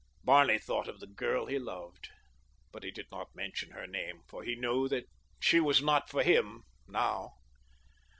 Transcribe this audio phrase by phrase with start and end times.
[0.23, 2.09] Barney thought of the girl he loved;
[2.71, 5.05] but he did not mention her name, for he knew that
[5.39, 7.33] she was not for him now.